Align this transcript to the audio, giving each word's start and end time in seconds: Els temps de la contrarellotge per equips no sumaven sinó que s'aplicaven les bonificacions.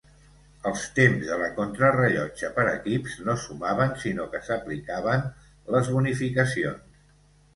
Els 0.67 0.85
temps 0.99 1.25
de 1.31 1.35
la 1.41 1.49
contrarellotge 1.57 2.47
per 2.55 2.63
equips 2.71 3.19
no 3.27 3.35
sumaven 3.43 3.93
sinó 4.05 4.25
que 4.31 4.41
s'aplicaven 4.47 5.27
les 5.75 5.91
bonificacions. 5.97 6.99